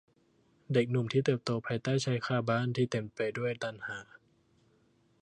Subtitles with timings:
[0.73, 3.97] เด็กหนุ่มที่เติบโตภายใต้ชายคาบ้านที่เต็มไปด้วยตัณหา